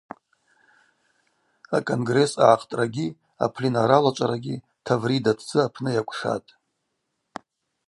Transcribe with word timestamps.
А-Конгресс 1.75 2.31
агӏахътӏрагьи 2.41 3.07
апленар 3.45 3.91
алачӏварагьи 3.97 4.63
Таврида 4.85 5.33
Тдзы 5.37 5.59
апны 5.67 5.89
йакӏвшатӏ. 5.93 6.51